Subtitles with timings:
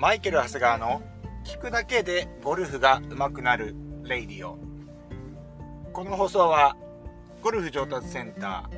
[0.00, 1.02] マイケル・長谷川の
[1.44, 3.74] 聞くだけでゴルフが上手くなる
[4.04, 4.56] レイディオ。
[5.92, 6.74] この放送は
[7.42, 8.70] ゴルフ上達センタ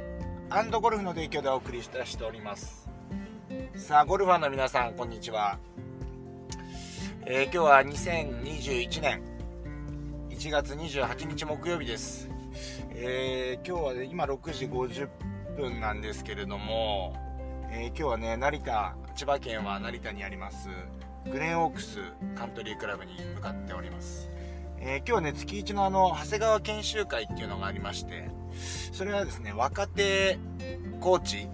[0.51, 2.89] ーゴルフの提供でお送りしております。
[3.77, 5.61] さあ、ゴルファーの皆さん、こんにちは。
[7.25, 9.23] えー、今日は2021年
[10.29, 12.29] 1月28日木曜日です。
[12.97, 15.09] えー、今日は、ね、今6時50
[15.57, 17.15] 分なんですけれども、
[17.71, 20.69] えー、今日はね、成田、千葉県は成田にあります、
[21.31, 21.99] グレンオークス
[22.35, 24.31] カントリークラブに向かっております。
[24.81, 28.29] えー、今日はね、月1のあの、長谷川研修会っていうのがありまして、
[28.93, 30.39] それはですね、若手
[31.01, 31.49] コーチ、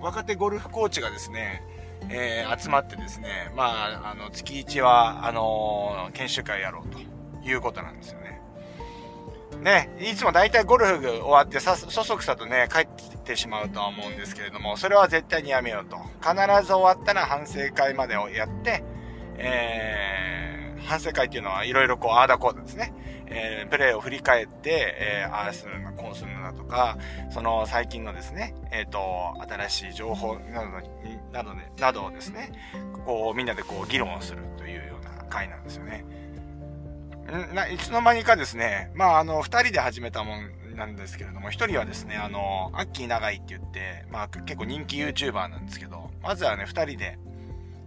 [0.00, 1.62] 若手ゴルフコーチがですね、
[2.10, 6.98] えー、集まってですね、まあ、あの、月1は、あのー、研修会やろうと
[7.48, 8.36] いうことなんですよね。
[9.62, 12.86] ね、いつも大体ゴルフ終わってさ、そそくさとね、帰っ
[13.24, 15.96] てしまうとは思うんですけれども、それは絶対にやめようと。
[16.20, 16.34] 必
[16.66, 18.84] ず終わったら反省会までをやって、
[19.38, 22.92] えー、反省会っていうのはいろいろこう、アーダコードですね。
[23.28, 26.96] えー、プレイを振り返って、えー、ああするの、こうするのだとか、
[27.30, 29.00] その最近のですね、えっ、ー、と、
[29.48, 30.70] 新しい情報など
[31.32, 32.52] などで、などをですね、
[33.04, 36.04] こう、みんなでこう、議論をするというような会なんですよね。
[37.26, 37.54] ん？
[37.54, 47.18] な、いつの間にかですね、まあ、あの、二人で始めたもんなんですけれども、一人はですね、あの、アッキー長いって言って、まあ、結構人気 YouTuber なんですけど、まずはね、二人で、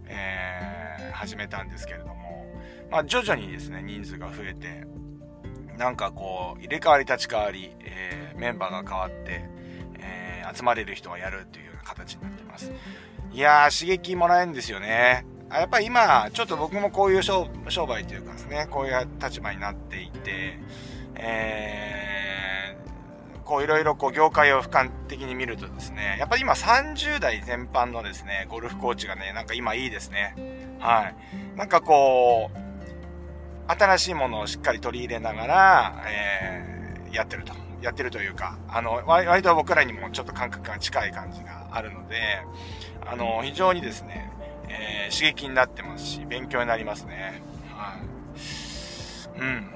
[0.06, 0.69] えー、
[1.10, 2.46] 始めたんですけれども、
[2.90, 4.86] まあ、徐々にですね、人数が増えて、
[5.76, 9.44] なんかこう、入れ替わり立ち替わり、えー、メンバーが変わって、
[9.98, 12.70] えー、集まれる人がやるというような形になってます。
[13.32, 15.24] いやー、刺激もらえるんですよね。
[15.50, 17.48] やっぱり今、ちょっと僕もこういう商
[17.88, 20.58] 売というかですね、こういう立場になっていて、
[21.16, 30.34] えー、こういろいろこう業界を俯瞰的に見るとですね、やっぱり今30代全般のですね、ゴルフコーチがね、なんか今いいですね。
[30.80, 31.56] はい。
[31.56, 37.52] なんかこう、新しいものをしっかり取り入れながら、えー、やってると。
[37.82, 42.16] やってるというか、あの、割と僕らにもちょっと感覚が近い感じがあるので、
[43.06, 44.30] あの、非常にですね、
[44.68, 47.42] えー、刺激になってますし、勉強になりますね。
[47.74, 49.40] はい。
[49.40, 49.70] うん。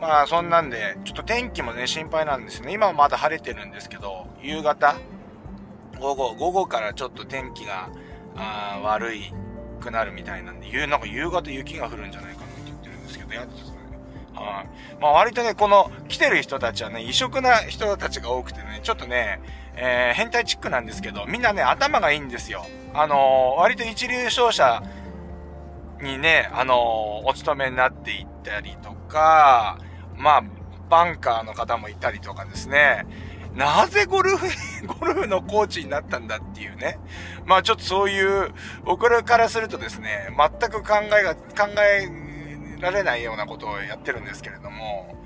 [0.00, 2.72] まあ、そんなんで、ちょっと天気もね、心配なんですね。
[2.72, 4.96] 今はまだ晴れてるんですけど、夕方、
[5.98, 7.88] 午後、午後からちょっと天気が、
[8.36, 9.32] あ悪い
[9.78, 13.78] くなるみたいなんで、夕、なんか夕方雪が降るんじゃないかなって言ってるんですけど、やですね。
[14.34, 15.00] はい。
[15.00, 19.40] まあ割とね、この来てる人たちはね、異色な人たちが多くてね、ちょっとね、
[19.76, 22.66] えー、変態チックなんですけど、みんなね、頭がいいんですよ。
[22.94, 24.82] あのー、割と一流商社
[26.02, 29.78] にね、あのー、お勤めになっていったりとか、
[30.16, 30.44] まあ、
[30.90, 33.06] バンカーの方もいたりとかですね、
[33.54, 34.46] なぜゴルフ、
[34.86, 36.98] ゴルフのコーチになったんだっていうね。
[37.46, 38.52] まあちょっとそういう、
[38.84, 42.08] 僕らからするとですね、全く考えが、考え
[42.80, 45.16] られないようなことをやってるんですけれども、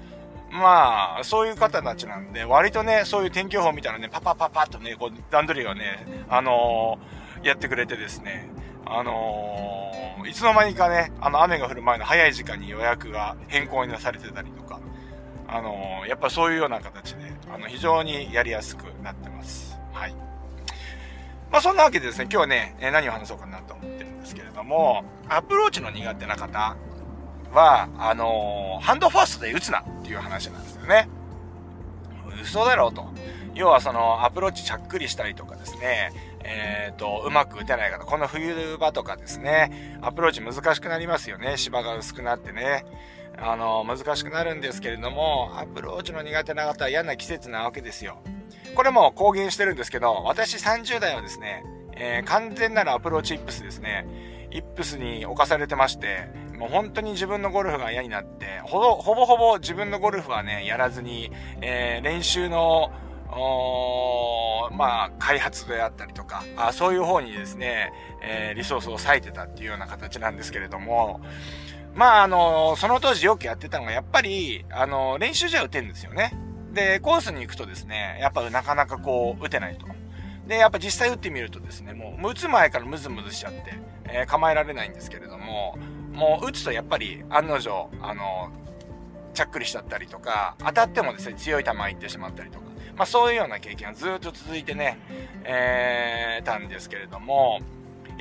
[0.53, 8.51] まあ、そういう方たちなんで、割とね、そういう天気予報みたいなね、パパパパッとね、こう、段取りをね、あのー、やってくれてですね、
[8.85, 14.79] あのー、いつの間にかね、あの、雨が降る前の早い時間に予約が変更になされてたりとか、
[15.53, 19.79] あの、やっぱそういうような形で、あの、非常にやりやすくなってます。
[19.93, 20.15] はい。
[21.51, 26.77] まあそんなわけでですね、今日はね、え何を話そうかなと思ってるんですけれども、アプローチの苦手な方、
[27.53, 31.09] は、あの、ハンドファーストで打つなっていう話なんですよね。
[32.43, 33.07] 嘘だろうと。
[33.55, 36.11] 要はそのアプローチざっくりしたりとかですね、
[36.43, 41.59] えっ、ー、と、うまく打てない方、この冬場とかですね、アプローチ難しくなりますよね。
[41.59, 42.87] 芝が薄くなってね。
[43.39, 48.19] あの、難しくなるんですけれども、アプローチの苦手な方は嫌な季節なわけですよ。
[48.75, 54.07] これも公言してるんですけど、私30代はですね、えー、完全なるアプローチイップスですね。
[54.51, 56.29] イップスに侵されてまして、
[56.59, 62.93] もう本当に自分のゴルフが嫌になって、ほぼほぼほぼ自分のゴルフはね、やらずに、えー、練習の、
[64.73, 67.93] まあ、開発であったりとか、あそういう方にですね、
[68.23, 71.21] えー、リソースを割いてたっていうような形なんですけれども、
[71.95, 76.33] まあ、あの、その当時よくやってたのが、やっぱり、あの、練習じゃ打てんですよね。
[76.73, 79.87] で、コースに行くとですね、やっぱなかなかこう、打てないと。
[80.47, 83.63] で、やっぱ実際打ってみるとですね、もう、打つ前からムズムズしちゃって、
[84.05, 85.77] えー、構えられないんですけれども、
[86.13, 88.51] もう打つとやっぱり案の定、あの、
[89.35, 92.67] ちゃっくりしちゃったりとか、当たってもですね、強い球行ってしまったりとか、
[92.97, 94.99] まあそういうような経験がずっと続いてね、
[95.45, 97.61] えー、たんですけれども、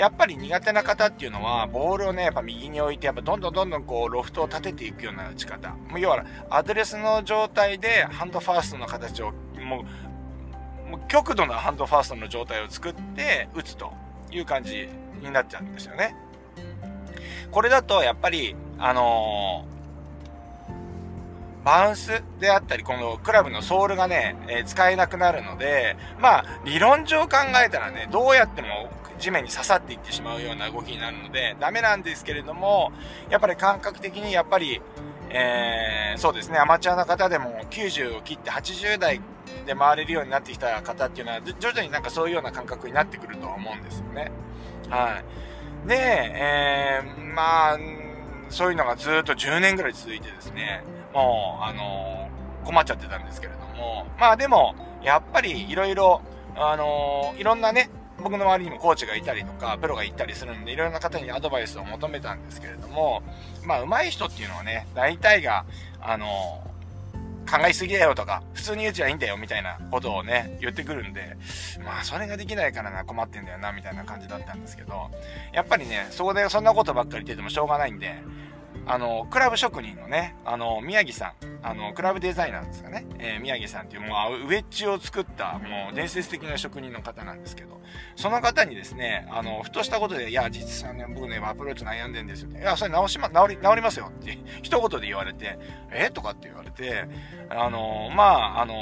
[0.02, 5.70] やっぱり苦手な方っていうのは、ボールをね、やっぱ右に置いて、やっぱどんどんどんどんこう、ロフトを立てていくような打ち方。
[5.70, 9.32] もう要は、アドレスの状態で、ハンドファーストの形を、
[9.64, 9.86] も
[10.88, 13.94] う、もう極度なハンドファーストの状態を作って、打つと
[14.32, 14.90] いう感じ
[15.22, 16.16] になっちゃうんですよね。
[17.52, 28.90] これだとやっぱり、あのー、バウンスであったり、このクラブのソールがね、えー、使えなくなるので、まあ、理論上考えたらね、どうやっても
[29.22, 32.92] 地面に刺さっていってしまうような動きになるので、ダメなんですけれども、
[33.30, 34.82] やっぱり感覚的にやっぱり、
[35.30, 39.22] えー、そうですね、アマチュアの方でも90を切って80代
[39.66, 44.32] で回れるようになってきた方っていうのは、徐々になんかそういうような感覚になってくるとは思うんですよね。
[44.90, 45.22] は
[45.86, 45.88] い。
[45.88, 47.80] で、えー、まあ、
[48.50, 50.84] そういうのがずっと10年ぐらい続いてですね、
[51.14, 56.22] もう、あのー、困っちゃってたんですけれども、まあでも、やっぱりいろいろ、
[56.56, 57.90] あのー、いろんなね、
[58.22, 63.24] 僕の周りにもコーチがいたりとか、プロがいたりするんで、いろんな方にアドバイスを求めたんですけれども、
[63.66, 65.66] まあ、上手い人っていうのはね、大体が、
[66.00, 66.64] あの、
[67.50, 71.36] 考えすぎだよとか、普通に言うちゃいいんだよみたいなことをね、言ってくるんで、
[71.84, 75.10] まあ、それができないからな、困ってんだよな、みたいな感じだったんですけど、
[75.52, 78.16] やっぱりね、そこでそんなことばっかり言っててもしょうがないんで、
[78.86, 87.80] あの、クラブ職人のね、あの、宮城さん、あの、クラブデザイナーですかね、えー、宮城さんっていうもう、ウェッジを作った、もう、伝説的な職人の方なんですけど、
[88.16, 95.58] その方にですね、あの、ふとしたことで、いや、実はね、僕ね、アプローチ悩んでんですよいや、それ直しま、治り、治りますよって、 一言で言われて、
[95.92, 97.06] えとかって言われて、
[97.50, 98.76] あの、まあ、あの、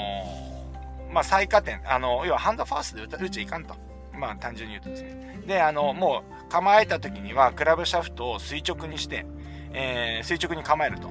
[1.11, 3.75] まあ、最下点、あの、要はハンドファーストで打打ちゃいかんと。
[4.13, 5.39] まあ、単純に言うとですね。
[5.47, 9.25] で、あの、もう、構えた時には、クラブシャフトを垂直にして、
[9.73, 11.09] えー、垂直に構えると。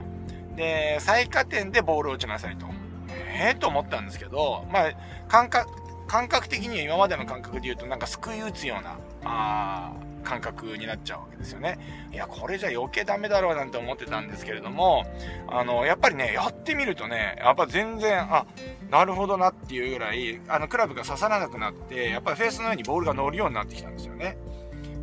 [0.57, 2.67] で、最下点でボールを打ちなさいと。
[3.11, 4.93] ええー、と思ったんですけど、まあ、
[5.29, 5.71] 感覚、
[6.07, 9.93] 感覚的には今までの感覚で言うとなんかすくい打つような、あ
[10.25, 11.79] 感覚になっちゃうわけですよね。
[12.13, 15.07] いや、これじゃ余計ダメだろうなんて思ってたんですけれども、
[15.49, 18.47] あの、やっぱりね、やってみるとね、やっぱ全然、あ、
[18.91, 24.37] なるほどなっていうぐらい、あの、クラブが刺さらなくなって、やっぱりフェースの上にボールが乗るようになってきたんですよね。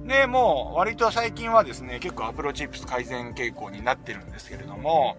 [0.06, 5.18] で、もう割と最近はですね、結構アプローチイップス改善傾向になってるんですけれども、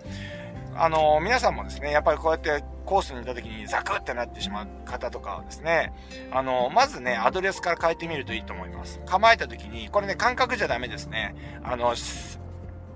[0.76, 5.92] あの、皆さんもですね、やっぱりこうやってコースに行った時にザクってなってしまう方とかはですね、
[6.30, 9.00] あの、まずね、アドレスから変えてみるといいと思います。
[9.06, 11.34] 構えた時に、これね、感覚じゃダメですね。
[11.64, 11.94] あの、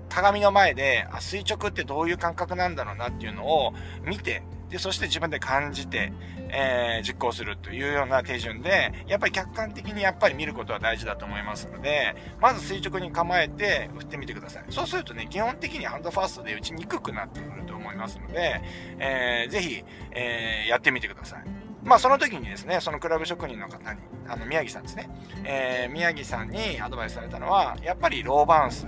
[0.07, 3.73] 鏡の前で、あ、垂直ってどういう感覚なんだろうなっていうのを
[4.05, 6.13] 見て、で、そして自分で感じて、
[6.49, 14.63] えー、実行するというような手順で、やっぱり客観的にやっぱり見ることは大事だと思いますので、まず垂直に構えて振ってみてください。
[14.69, 18.61] そうするとね、基本的にハンドファーストで打ちにくくなってくると思いますので、
[18.97, 21.43] えー、ぜひ、えー、やってみてください。
[21.83, 25.09] まあその時にですね、そのクラブ職人の方に、あの、宮城さんですね、
[25.43, 28.87] えー、宮城さんにアドバイスされたのは、やっぱりローバウンス。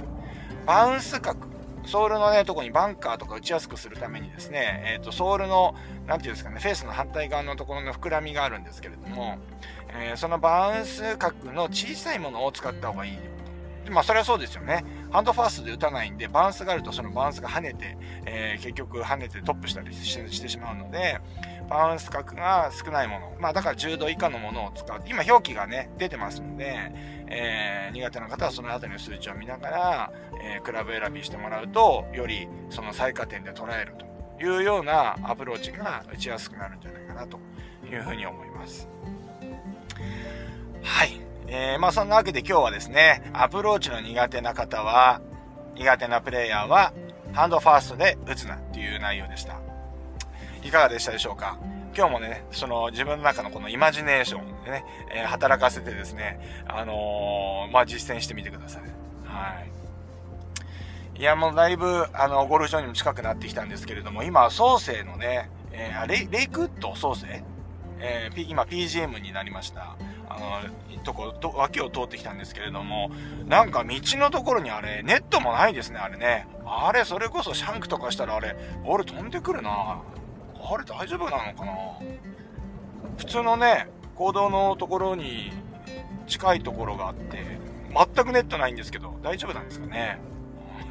[0.65, 1.52] バウンス角
[1.85, 5.75] ソールのね、とこにバンカーとか打ちやすくするためにですね、えっ、ー、と、ソールの、
[6.07, 9.38] なんていうんですかね、フェースの反対側のところの膨らみがあるんですけれども、
[9.89, 13.32] えー、そのバウンス角の小さいものを使った方がいい。
[13.88, 14.83] よまあ、それはそうですよね。
[15.12, 21.19] ハンドファーストで打たないんで、バウンスがあるとそのバウンスが跳ねて、えー、結局跳ねてトップしたりしてしまうので、
[21.69, 23.35] バウンス角が少ないもの。
[23.39, 25.01] まあ、だから10度以下のものを使う。
[25.07, 26.91] 今表記がね、出てますので、
[27.27, 37.39] えー、苦手な方はその辺りの数値を見ながら、えー、クラブ選びしてもらうと、よりその最下点で捉えるというようなアプローチが打ちやすくなるんじゃないかなと
[37.86, 38.88] いうふうに思います。
[40.83, 41.32] はい。
[41.55, 45.22] えー、まあそんなわけで今日はですね、アプローチの苦手な方は、
[45.75, 46.93] 苦手なプレイヤーは、
[47.31, 49.60] ハンドファーストで打つなっていう内容でした。
[50.63, 51.60] いかがでしたでしょうか？
[51.95, 58.81] 今日もね、その自分の中のこのイマジネーションでね、えー、働かせてですね、あのー、まあ、実践してみてください。
[59.25, 59.62] は
[61.15, 61.19] い。
[61.19, 67.43] いや、もうだいぶ、あの、ゴルフ場にも近くなってきたんですけれども、今、創生のね、えー、レイレイクウッド創生
[68.05, 69.95] えー、今 PGM になりました。
[70.30, 73.12] あの、とこ、と、脇を通ってきたんですけれども、
[73.46, 76.48] なんか道のところにあれ、ネットもないですね、あれね。
[76.65, 80.01] あれ、それこそシャンクとかしたらあれ、ボール飛んでくるな
[80.65, 81.74] あれ大丈夫なのかな
[83.18, 85.51] 普通のね、行動のところに
[86.27, 87.44] 近いところがあって、
[87.94, 90.20] 全くネットないんですけど、大丈夫なんですかね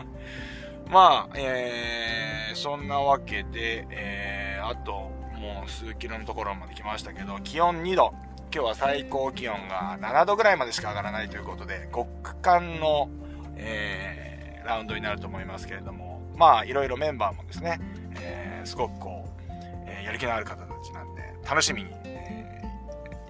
[0.88, 8.14] まあ、えー、そんなわけで、えー、あと、もう数キロのところまで来ましたけど、気温2度。
[8.54, 12.06] 今日は最高気温が7度ぐらいまでしか上がらないということで、極
[12.42, 13.08] 寒の、
[13.56, 17.80] えー、ラウンドになると思いますけれども、まあ、いろいろメンバーもですね、
[18.20, 19.42] えー、すごくこう、
[19.86, 22.62] えー、やる気のある方たちなんで、楽しみに、え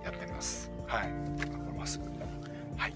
[0.02, 0.72] ー、やってみます。
[0.88, 1.32] はい。
[1.82, 2.00] ます。
[2.76, 2.94] はい。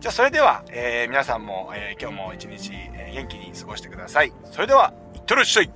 [0.00, 4.32] じゃあ、それでは、えー、皆さんも、えー、今日も一日、え、元気に過ごしてください。
[4.52, 5.70] それでは、いってらっしゃい